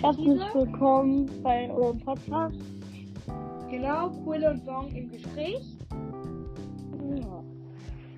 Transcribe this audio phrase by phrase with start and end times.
[0.00, 2.54] Herzlich willkommen bei eurem Podcast.
[3.68, 5.76] Genau, Quille und Wong im Gespräch.
[7.16, 7.42] Ja.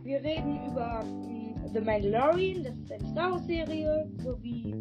[0.04, 4.74] Wir reden über mh, The Mandalorian, das ist eine Star Wars Serie, sowie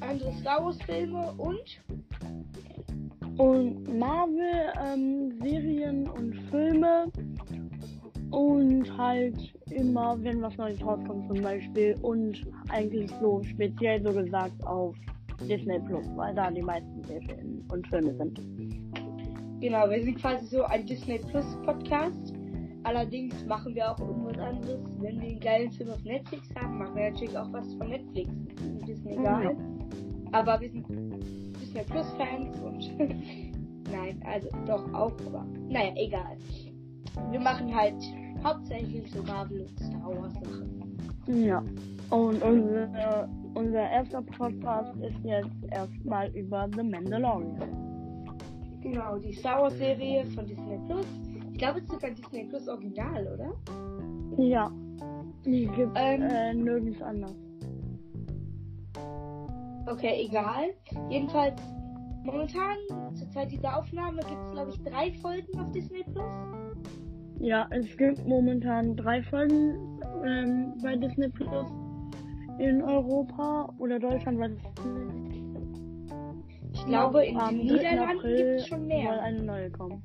[0.00, 1.82] andere Star Wars Filme und
[3.36, 7.12] Und Marvel, ähm, Serien und Filme.
[8.30, 9.36] Und halt
[9.70, 11.96] immer, wenn was Neues rauskommt zum Beispiel.
[12.00, 14.96] Und eigentlich so speziell so gesagt auf
[15.48, 18.40] Disney Plus, weil da die meisten Serien und Filme sind.
[19.60, 22.34] genau, wir sind quasi so ein Disney Plus Podcast.
[22.84, 24.80] Allerdings machen wir auch irgendwas anderes.
[24.98, 28.30] Wenn wir einen geilen Film auf Netflix haben, machen wir natürlich auch was von Netflix.
[28.30, 29.56] Ist ein bisschen egal.
[30.32, 30.86] Aber wir sind
[31.60, 32.98] Disney Plus Fans und
[33.92, 36.36] nein, also doch auch, aber naja, egal.
[37.30, 37.96] Wir machen halt
[38.42, 40.96] hauptsächlich so Marvel und Star Wars Sachen.
[41.26, 41.62] Ja.
[42.10, 47.58] Und unser, unser erster Podcast ist jetzt erstmal über The Mandalorian.
[48.82, 51.06] Genau, die Star Wars Serie von Disney Plus.
[51.52, 54.42] Ich glaube, es ist sogar Disney Plus Original, oder?
[54.42, 54.70] Ja.
[55.44, 56.22] Die gibt Ähm.
[56.22, 57.34] äh, nirgends anders.
[59.86, 60.74] Okay, egal.
[61.10, 61.60] Jedenfalls,
[62.24, 62.76] momentan,
[63.14, 66.30] zur Zeit dieser Aufnahme, gibt es, glaube ich, drei Folgen auf Disney Plus.
[67.40, 71.66] Ja, es gibt momentan drei Folgen ähm, bei Disney Plus
[72.60, 75.40] in Europa oder Deutschland, weiß ich nicht.
[76.72, 77.52] Ich glaube, in den 3.
[77.52, 79.22] Niederlanden gibt es schon soll mehr.
[79.22, 80.02] eine neue kommen.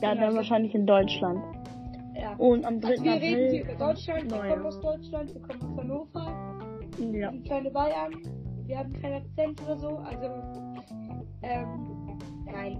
[0.00, 1.40] Ja, dann wahrscheinlich in Deutschland.
[2.14, 2.34] Ja.
[2.36, 2.88] Und am 3.
[2.90, 6.58] Also wir reden April hier über Deutschland, wir kommen aus Deutschland, wir kommen aus Hannover.
[7.12, 7.30] Ja.
[7.30, 8.12] sind kleine Bayern.
[8.66, 9.88] Wir haben keinen Akzent oder so.
[9.98, 10.26] Also,
[11.42, 12.78] ähm, nein.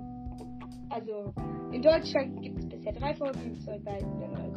[0.90, 1.32] Also,
[1.72, 4.47] in Deutschland gibt es bisher drei Folgen, soll eine neue kommen.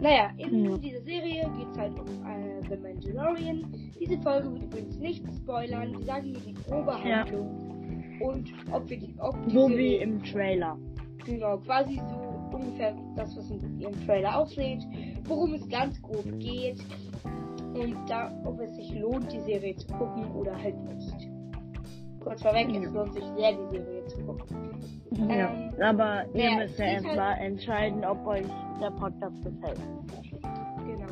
[0.00, 0.78] Naja, in Ja.
[0.78, 3.64] dieser Serie geht es halt um äh, The Mandalorian.
[3.98, 5.92] Diese Folge wird übrigens nicht spoilern.
[5.98, 7.20] Wir sagen nur die grobe Ja.
[7.24, 8.18] Handlung.
[8.20, 10.78] Und ob wir die, ob die So wie Serie, im Trailer.
[11.24, 14.82] genau, quasi so ungefähr das, was in ihrem Trailer aussieht,
[15.24, 16.78] worum es ganz grob geht
[17.74, 21.25] und da, ob es sich lohnt, die Serie zu gucken oder halt nicht.
[22.26, 24.80] Kurz vorweg, es lohnt sich sehr, die Serie zu gucken.
[25.28, 25.48] Ja.
[25.48, 28.46] Ähm, Aber ihr ja, müsst ja erstmal entscheiden, ob euch
[28.80, 29.78] der Podcast gefällt.
[30.84, 31.06] Genau.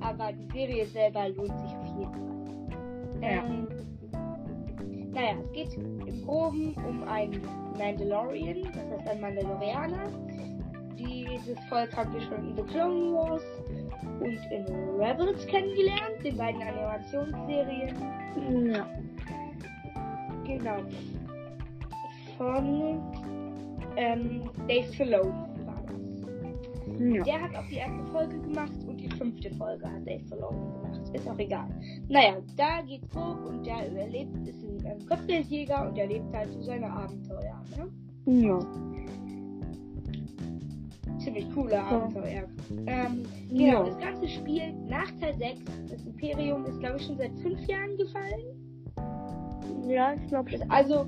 [0.00, 3.32] Aber die Serie selber lohnt sich auf jeden Fall.
[3.32, 3.44] Ja.
[3.44, 3.68] Ähm,
[5.14, 7.40] naja, es geht im Groben um einen
[7.78, 10.10] Mandalorian, das heißt ein Mandalorianer.
[10.98, 13.42] Dieses Volk haben wir schon in The Clone Wars
[14.20, 14.66] und in
[15.00, 17.96] Rebels kennengelernt, den beiden Animationsserien.
[18.66, 18.86] Ja.
[20.48, 20.78] Genau.
[22.36, 23.00] Von
[23.96, 25.30] ähm, Dave Filoni
[25.66, 27.00] war das.
[27.00, 27.22] Ja.
[27.24, 31.00] Der hat auch die erste Folge gemacht und die fünfte Folge hat Dave Filoni gemacht.
[31.14, 31.68] Ist auch egal.
[32.08, 36.50] Naja, da geht's hoch und der überlebt, ist ein ähm, Kopfgeldjäger und er lebt halt
[36.52, 37.60] so seine Abenteuer.
[37.76, 38.42] Ne?
[38.42, 38.58] Ja.
[41.18, 42.44] Ziemlich coole Abenteuer.
[42.86, 43.84] Ähm, genau, Ja.
[43.84, 45.60] das Ganze spielt nach Teil 6.
[45.90, 48.57] Das Imperium ist, glaube ich, schon seit fünf Jahren gefallen.
[49.86, 50.70] Ja, ich glaube schon.
[50.70, 51.06] Also,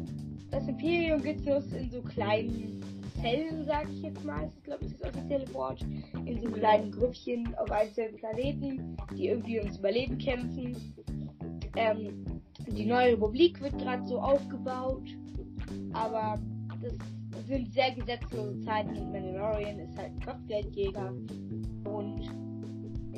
[0.50, 2.80] das Imperium gibt es in so kleinen
[3.20, 5.80] Zellen, sag ich jetzt mal, das ist, glaube ich, das offizielle Wort.
[6.24, 10.76] In so kleinen Grüppchen auf einzelnen Planeten, die irgendwie ums Überleben kämpfen.
[11.76, 15.04] Ähm, die neue Republik wird gerade so aufgebaut,
[15.92, 16.38] aber
[16.80, 21.12] das sind sehr gesetzlose Zeiten und Mandalorian ist halt ein Kopfgeldjäger
[21.84, 22.30] und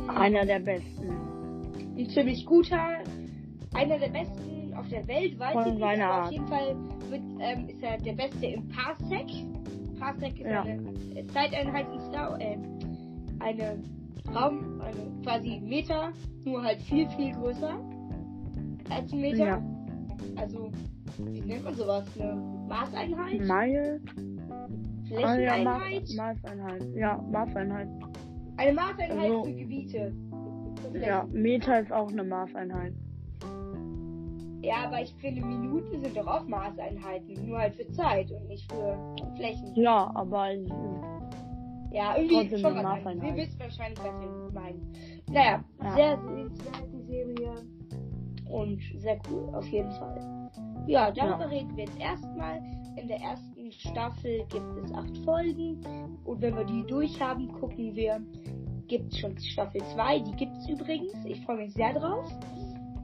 [0.08, 1.10] Einer der besten.
[1.96, 2.98] ein ziemlich guter,
[3.74, 6.76] einer der besten auf der Welt, weiß ich nicht, aber auf jeden Fall
[7.10, 9.26] wird, ähm, ist er der Beste im Parsec.
[9.98, 10.62] Parsec ist Ja.
[10.62, 10.82] eine
[11.14, 12.56] äh, Zeiteinheit in Star äh,
[13.40, 13.82] eine
[14.34, 16.12] Raum, eine quasi Meter,
[16.44, 17.78] nur halt viel, viel größer
[18.90, 19.46] als ein Meter.
[19.46, 19.62] Ja.
[20.36, 20.70] Also,
[21.18, 22.04] wie nennt man sowas?
[22.18, 22.34] Eine
[22.68, 23.40] Maßeinheit?
[23.40, 24.00] Mile?
[24.48, 24.56] Ah,
[25.10, 26.02] ja, Flächeneinheit?
[26.16, 26.82] Maß, Maßeinheit.
[26.94, 27.88] Ja, Maßeinheit.
[28.56, 30.12] Eine Maßeinheit Also- für Gebiete.
[30.94, 31.26] Ja.
[31.32, 32.94] Meter ist auch eine Maßeinheit.
[34.62, 37.46] Ja, aber ich finde, Minuten sind doch auch Maßeinheiten.
[37.48, 38.96] Nur halt für Zeit und nicht für
[39.36, 39.74] Flächen.
[39.74, 40.64] Ja, aber äh,
[41.92, 42.82] Ja, irgendwie Trotzdem schon eine.
[42.82, 43.36] Maßeinheit.
[43.36, 44.92] Wir wissen wahrscheinlich, was wir meinen.
[45.30, 45.94] Naja, Ja.
[45.94, 47.52] sehr sehenswert die Serie.
[48.50, 50.50] Und sehr cool, auf jeden Fall.
[50.86, 51.48] Ja, darüber Ja.
[51.48, 52.58] reden wir jetzt erstmal.
[52.96, 55.80] In der ersten Staffel gibt es acht Folgen.
[56.24, 58.20] Und wenn wir die durch haben, gucken wir,
[58.88, 60.18] gibt es schon Staffel 2.
[60.20, 61.14] Die gibt es übrigens.
[61.24, 62.26] Ich freue mich sehr drauf.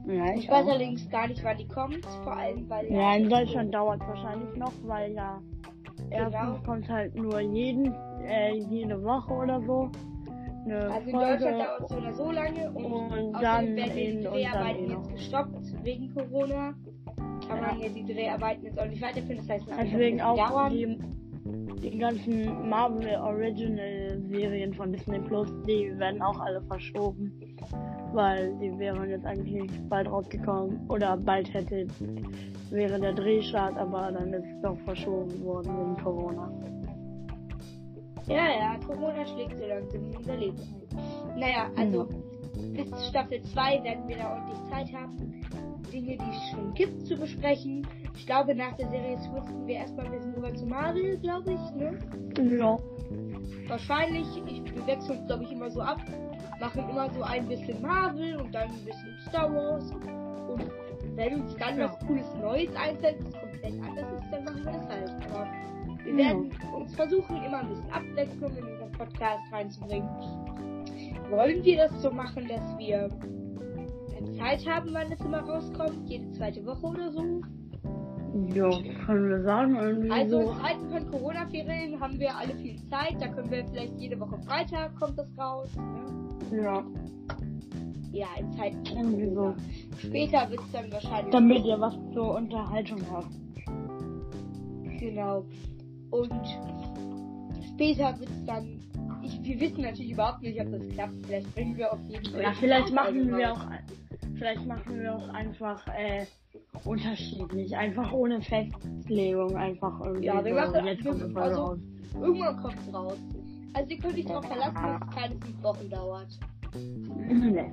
[0.09, 0.69] Ja, Ich ich weiß auch.
[0.71, 2.05] allerdings gar nicht, wann die kommt.
[2.23, 5.41] Vor allem, weil Ja, in Deutschland dauert es wahrscheinlich noch, weil ja
[6.09, 6.23] Genau.
[6.31, 7.93] erstens kommt halt nur jeden,
[8.25, 9.89] äh, jede Woche oder so
[10.65, 11.31] eine Also in Folge.
[11.33, 14.91] Deutschland dauert es so oder so lange und, und dann werden die Dreharbeiten eh jetzt
[15.05, 15.11] noch.
[15.13, 16.73] gestoppt wegen Corona.
[17.47, 19.37] kann man ja die Dreharbeiten jetzt auch nicht weiterführen.
[19.37, 20.71] Das heißt, es wird Deswegen auch dauern.
[20.71, 20.99] die,
[21.89, 27.31] die ganzen Marvel Original Serien von Disney Plus, die werden auch alle verschoben.
[28.13, 30.79] Weil die wären jetzt eigentlich bald rausgekommen.
[30.89, 31.87] Oder bald hätte
[32.69, 36.51] wäre der Drehstart, aber dann ist es doch verschoben worden wegen Corona.
[38.27, 41.39] Ja, ja, Corona schlägt so langsam in unser Leben ein.
[41.39, 42.07] Naja, also
[42.73, 45.41] bis Staffel 2 werden wir da ordentlich Zeit haben,
[45.91, 47.87] Dinge, die es schon gibt, zu besprechen.
[48.15, 51.75] Ich glaube, nach der Serie switchen wir erstmal ein bisschen rüber zu Marvel, glaube ich,
[51.75, 51.97] ne?
[52.57, 52.77] Ja.
[53.67, 55.99] Wahrscheinlich, ich, wir wechseln uns, glaube ich, immer so ab.
[56.59, 59.91] Machen immer so ein bisschen Marvel und dann ein bisschen Star Wars.
[59.91, 60.71] Und
[61.15, 61.85] wenn uns dann Ja.
[61.85, 65.11] was Cooles Neues einfällt, das komplett anders ist, dann machen wir das halt.
[65.31, 65.47] Aber
[66.03, 66.17] wir Ja.
[66.17, 70.09] werden uns versuchen, immer ein bisschen Abwechslung in unseren Podcast reinzubringen.
[71.29, 73.09] Wollen wir das so machen, dass wir
[74.37, 76.09] Zeit haben, wann es immer rauskommt?
[76.09, 77.41] Jede zweite Woche oder so?
[78.53, 78.69] Ja,
[79.05, 80.51] können wir sagen, irgendwie Also so.
[80.51, 83.15] in Zeiten von Corona-Ferien haben wir alle viel Zeit.
[83.19, 85.69] Da können wir vielleicht jede Woche Freitag kommt das raus.
[86.51, 86.61] Ne?
[86.61, 86.83] Ja,
[88.11, 89.55] Ja, in Zeiten von irgendwie so.
[89.97, 91.31] Später wird es dann wahrscheinlich.
[91.31, 93.33] Damit ihr was zur Unterhaltung habt.
[94.99, 95.45] Genau.
[96.11, 96.31] Und
[97.73, 98.79] später wird es dann.
[99.23, 101.13] Ich, wir wissen natürlich überhaupt nicht, ob das klappt.
[101.25, 102.41] Vielleicht bringen wir auf jeden Fall.
[102.41, 103.65] Ja, vielleicht machen wir auch,
[104.37, 106.25] vielleicht machen wir auch einfach äh,
[106.85, 110.25] unterschiedlich, einfach ohne Festlegung, einfach irgendwie.
[110.25, 111.79] Ja, wir so, machen- jetzt wir- kommt Folge also- raus.
[112.19, 113.17] Irgendwann kommt es raus.
[113.73, 116.39] Also ihr könnt euch darauf verlassen, dass es keine fünf Wochen dauert.
[116.75, 117.71] Nee.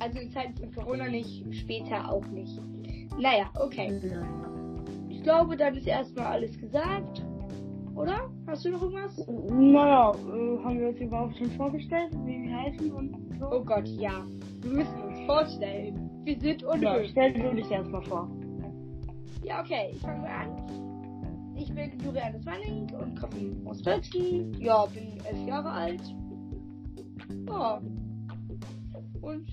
[0.00, 2.60] Also in Zeiten von Corona nicht, später auch nicht.
[3.20, 4.00] Naja, okay.
[5.08, 7.24] Ich glaube, dann ist erstmal alles gesagt.
[7.94, 8.30] Oder?
[8.48, 9.24] Hast du noch irgendwas?
[9.28, 13.46] Naja, äh, haben wir uns überhaupt schon vorgestellt, wie wir heißen und so?
[13.52, 14.24] Oh Gott, ja.
[14.62, 16.10] Wir müssen uns vorstellen.
[16.24, 17.10] Wir sind Ja, unnötig.
[17.10, 18.28] stell du dich erstmal vor.
[19.44, 21.54] Ja, okay, ich fange mal an.
[21.56, 24.58] Ich bin Juliane Swanning und komme aus Deutschland.
[24.58, 26.02] Ja, bin elf Jahre alt.
[27.48, 27.80] Ja.
[29.20, 29.46] Und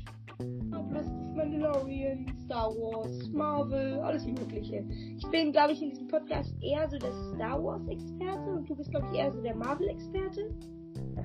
[0.72, 4.86] hab Lust auf Mandalorian, Star Wars, Marvel, alles Mögliche.
[5.18, 8.90] Ich bin, glaube ich, in diesem Podcast eher so der Star Wars-Experte und du bist,
[8.92, 10.50] glaube ich, eher so der Marvel-Experte.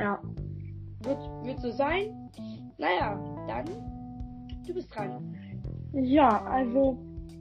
[0.01, 0.21] Ja.
[1.03, 2.31] Wird, wird so sein.
[2.79, 3.65] Naja, dann,
[4.69, 5.35] du bist dran.
[5.93, 6.99] Ja, also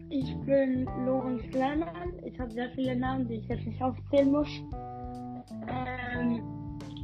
[0.09, 2.13] ich bin Lorenz Kleimann.
[2.23, 4.49] Ich habe sehr viele Namen, die ich jetzt nicht aufzählen muss.
[5.67, 6.41] Ähm,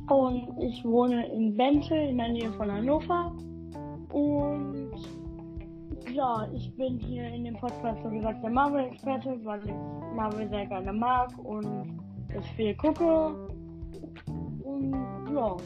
[0.10, 3.36] und ich wohne in Bente in der Nähe von Hannover.
[4.12, 4.92] Und
[6.14, 9.74] ja, ich bin hier in dem Podcast, so gesagt, der Marvel-Experte, weil ich
[10.16, 12.00] Marvel sehr gerne mag und
[12.36, 13.50] es viel gucke.
[14.64, 14.94] Und
[15.34, 15.58] ja,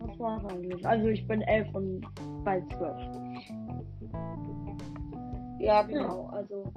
[0.00, 0.86] das war's eigentlich.
[0.86, 2.02] Also ich bin elf und
[2.44, 3.21] bald zwölf.
[5.62, 6.28] Ja, genau.
[6.32, 6.72] Also,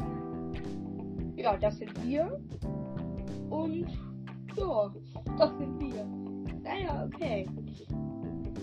[1.36, 2.40] ja, das sind wir.
[3.50, 3.88] Und,
[4.56, 4.92] ja,
[5.40, 6.06] das sind wir.
[6.64, 7.48] Naja, okay.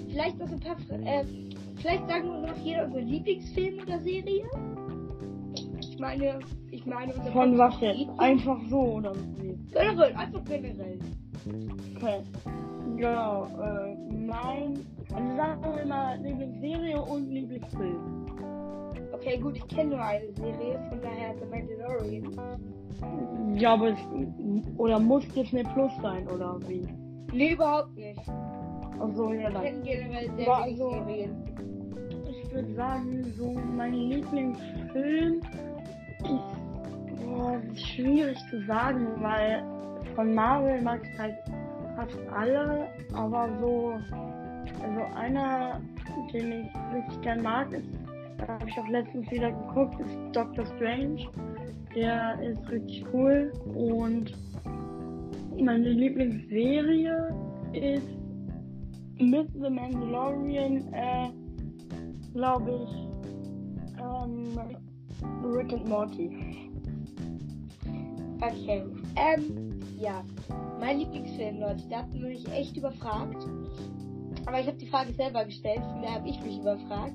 [0.08, 1.24] Vielleicht noch ein paar, äh,
[1.76, 4.44] vielleicht sagen wir noch jeder unsere Lieblingsfilm oder Serie.
[5.80, 6.38] Ich meine,
[6.70, 8.08] ich meine, unser Von was jetzt?
[8.18, 9.12] Einfach so oder?
[9.72, 10.98] Generell, einfach generell.
[11.96, 12.22] Okay.
[12.96, 18.22] Ja, äh, mein, also sagen wir mal Lieblingsserie und Lieblingsfilm.
[19.22, 23.56] Okay, gut, ich kenne nur eine Serie, von daher The Mandalorian.
[23.56, 23.98] Ja, aber es,
[24.78, 26.84] oder muss Disney Plus sein oder wie?
[27.32, 28.18] Nee, überhaupt nicht.
[28.98, 29.62] Achso, ja Ich dann.
[29.62, 31.36] kenne generell sehr Ja, also- Serien.
[32.30, 35.40] Ich würde sagen, so mein Lieblingsfilm
[36.24, 39.62] ist, boah, ist schwierig zu sagen, weil
[40.16, 41.36] von Marvel mag ich halt
[41.96, 43.92] fast alle, aber so,
[44.82, 45.80] also einer,
[46.32, 47.86] den ich richtig gern mag, ist,
[48.46, 51.28] da habe ich auch letztens wieder geguckt, ist Doctor Strange.
[51.94, 54.32] Der ist richtig cool und
[55.58, 57.34] meine Lieblingsserie
[57.72, 58.08] ist
[59.18, 61.30] mit The Mandalorian, äh,
[62.32, 64.58] glaube ich, ähm,
[65.44, 66.70] Rick and Morty.
[68.40, 68.84] Okay.
[69.16, 70.24] Ähm, ja.
[70.80, 73.46] Mein Lieblingsfilm, Leute, da habt ihr mich echt überfragt.
[74.46, 77.14] Aber ich habe die Frage selber gestellt, von daher habe ich mich überfragt.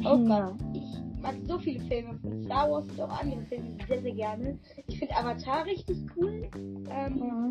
[0.00, 0.50] Oh Ja.
[0.50, 4.14] Gott, ich mag so viele Filme von Star Wars und auch andere Filme sehr, sehr
[4.14, 4.58] gerne.
[4.86, 6.48] Ich finde Avatar richtig cool.
[6.90, 7.50] Ähm, Mhm.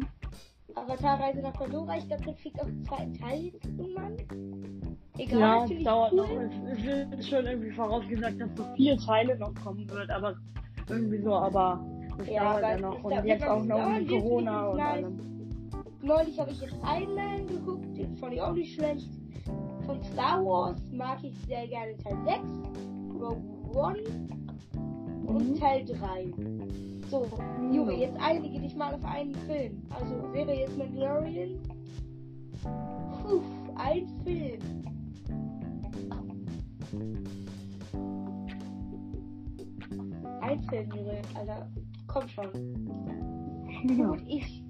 [0.76, 4.18] Avatar Reise nach Pandora, ich glaube, der kriegt auch einen zweiten Teil jetzt irgendwann.
[5.18, 6.18] Egal, Ja, finde es ich dauert cool.
[6.18, 6.30] noch.
[6.32, 10.36] Es, es wird schon irgendwie vorausgesagt, dass so vier Teile noch kommen wird, aber
[10.90, 11.86] irgendwie so, aber
[12.20, 13.04] es Ja, dauert ja noch.
[13.04, 15.04] Und jetzt auch noch mit Corona und nice.
[15.04, 15.20] allem.
[16.02, 19.10] Neulich habe ich jetzt Iron Man geguckt, den fand ich auch nicht schlecht.
[19.92, 22.40] Von Star Wars mag ich sehr gerne Teil 6,
[23.20, 23.44] Rogue
[23.74, 24.00] One
[25.28, 25.56] und Mhm.
[25.60, 26.32] Teil 3.
[27.10, 27.28] So,
[27.74, 29.82] Juri, jetzt einige dich mal auf einen Film.
[29.90, 31.60] Also Serie ist Mandalorian.
[33.22, 33.42] Puh,
[33.76, 34.60] ein Film.
[40.40, 41.68] Ein Film, Juri, Alter.
[42.08, 42.50] Komm schon.
[43.90, 44.08] Ja.
[44.08, 44.64] Gut, ich,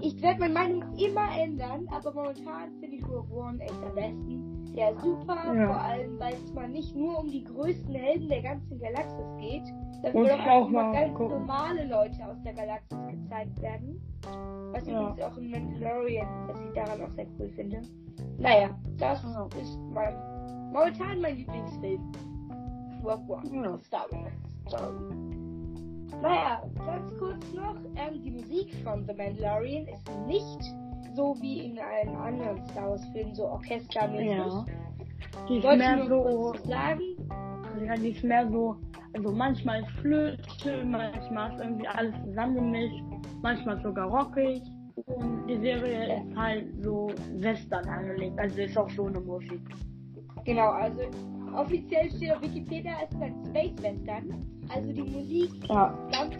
[0.00, 4.74] ich werde meine Meinung immer ändern, aber momentan finde ich Rogue One echt am besten.
[4.74, 5.66] Der ist super, Ja.
[5.68, 9.62] vor allem, weil es mal nicht nur um die größten Helden der ganzen Galaxis geht,
[10.12, 11.38] sondern auch, auch mal ganz gucken.
[11.46, 14.00] normale Leute aus der Galaxis gezeigt werden.
[14.72, 15.00] Was ich Ja.
[15.10, 17.82] übrigens auch in Mandalorian, was ich daran auch sehr cool finde.
[18.38, 19.46] Naja, das Ja.
[19.60, 20.14] ist mein,
[20.72, 22.12] momentan mein Lieblingsfilm.
[23.04, 23.62] Rogue One.
[23.64, 23.78] Ja.
[23.78, 25.43] Star Wars.
[26.22, 30.74] Naja, ganz kurz noch, ähm, die Musik von The Mandalorian ist nicht
[31.14, 34.36] so wie in allen anderen Star Wars Filmen so orchestermäßig.
[34.36, 34.64] Ja.
[35.48, 37.00] Die ist Wollte mehr so, sagen.
[37.84, 38.76] ja, die ist mehr so,
[39.14, 43.02] also manchmal ist Flöte, manchmal ist irgendwie alles zusammengemischt,
[43.42, 44.62] manchmal sogar rockig.
[45.06, 49.60] Und die Serie ist halt so Western angelegt, also ist auch so eine Musik.
[50.44, 51.00] Genau, also
[51.56, 54.46] offiziell steht auf Wikipedia, es ist ein Space Western.
[54.74, 55.96] Also die Musik Ja.
[56.10, 56.34] ganz,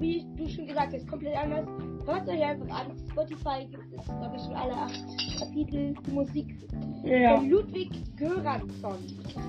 [0.00, 1.66] wie du schon gesagt hast, komplett anders.
[2.06, 2.90] Hört euch einfach an.
[2.90, 5.00] Auf Spotify gibt es, glaube ich, schon alle acht
[5.38, 6.56] Kapitel Musik
[7.04, 7.36] Ja.
[7.36, 8.98] von Ludwig Göransson.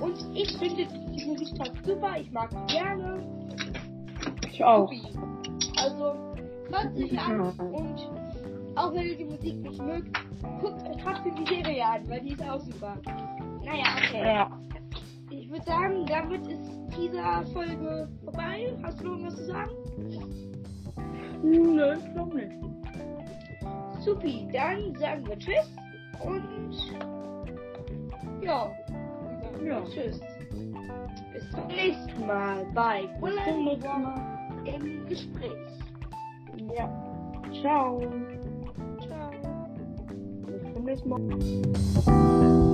[0.01, 2.15] Und ich finde die Musik halt super.
[2.19, 3.23] Ich mag die gerne.
[4.51, 4.91] Ich auch.
[5.77, 6.13] Also,
[6.69, 8.09] hört sich an und
[8.75, 10.17] auch wenn ihr die Musik nicht mögt,
[10.61, 12.95] guckt euch trotzdem die Serie an, weil die ist auch super.
[13.65, 14.23] Naja, okay.
[14.23, 14.51] Ja.
[15.61, 17.21] Würde sagen, damit ist diese
[17.53, 18.73] Folge vorbei.
[18.83, 19.71] Hast du noch irgendwas zu sagen?
[21.43, 22.51] Nö, ich glaube nicht.
[24.03, 25.69] Supi, dann sagen wir Tschüss
[26.23, 26.73] und
[28.43, 28.71] ja,
[29.63, 29.83] Ja.
[29.85, 30.19] Tschüss.
[31.33, 34.15] Bis zum nächsten Mal bei Mal.
[34.65, 35.51] im Gespräch.
[36.75, 36.89] Ja.
[37.61, 37.99] Ciao.
[39.07, 39.31] Ciao.
[40.47, 42.71] Bis zum nächsten Mal.